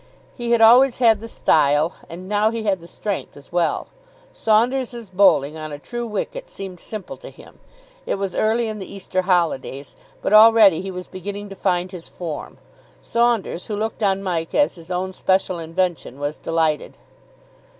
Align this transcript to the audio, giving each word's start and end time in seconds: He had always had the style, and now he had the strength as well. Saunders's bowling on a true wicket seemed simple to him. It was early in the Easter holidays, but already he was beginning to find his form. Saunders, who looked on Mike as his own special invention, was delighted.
He 0.35 0.49
had 0.49 0.61
always 0.61 0.97
had 0.97 1.19
the 1.19 1.27
style, 1.27 1.93
and 2.09 2.27
now 2.27 2.49
he 2.49 2.63
had 2.63 2.81
the 2.81 2.87
strength 2.87 3.37
as 3.37 3.51
well. 3.51 3.89
Saunders's 4.33 5.09
bowling 5.09 5.55
on 5.57 5.71
a 5.71 5.77
true 5.77 6.07
wicket 6.07 6.49
seemed 6.49 6.79
simple 6.79 7.17
to 7.17 7.29
him. 7.29 7.59
It 8.07 8.15
was 8.15 8.33
early 8.33 8.67
in 8.67 8.79
the 8.79 8.91
Easter 8.91 9.21
holidays, 9.21 9.95
but 10.23 10.33
already 10.33 10.81
he 10.81 10.89
was 10.89 11.05
beginning 11.05 11.49
to 11.49 11.55
find 11.55 11.91
his 11.91 12.09
form. 12.09 12.57
Saunders, 12.99 13.67
who 13.67 13.75
looked 13.75 14.01
on 14.01 14.23
Mike 14.23 14.55
as 14.55 14.73
his 14.73 14.89
own 14.89 15.13
special 15.13 15.59
invention, 15.59 16.19
was 16.19 16.39
delighted. 16.39 16.97